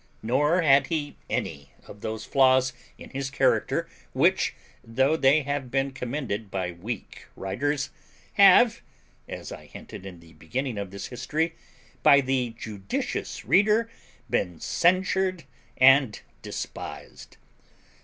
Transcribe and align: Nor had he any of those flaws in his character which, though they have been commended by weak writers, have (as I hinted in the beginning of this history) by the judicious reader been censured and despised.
Nor 0.23 0.63
had 0.63 0.87
he 0.87 1.15
any 1.29 1.73
of 1.85 2.01
those 2.01 2.25
flaws 2.25 2.73
in 2.97 3.11
his 3.11 3.29
character 3.29 3.87
which, 4.13 4.55
though 4.83 5.15
they 5.15 5.43
have 5.43 5.69
been 5.69 5.91
commended 5.91 6.49
by 6.49 6.71
weak 6.71 7.27
writers, 7.35 7.91
have 8.33 8.81
(as 9.29 9.51
I 9.51 9.67
hinted 9.67 10.07
in 10.07 10.19
the 10.19 10.33
beginning 10.33 10.79
of 10.79 10.89
this 10.89 11.05
history) 11.09 11.53
by 12.01 12.19
the 12.19 12.55
judicious 12.57 13.45
reader 13.45 13.91
been 14.27 14.59
censured 14.59 15.43
and 15.77 16.19
despised. 16.41 17.37